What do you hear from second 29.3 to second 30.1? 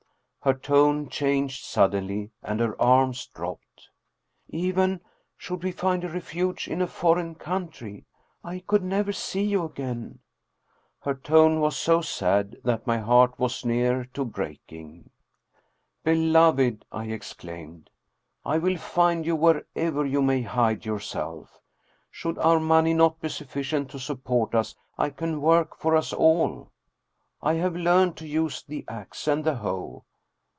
the hoe."